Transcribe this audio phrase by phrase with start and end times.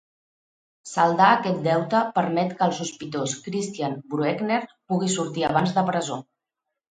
[0.91, 6.19] Saldar aquest deute permet que el sospitós Christian Brueckner pugui sortir abans de presó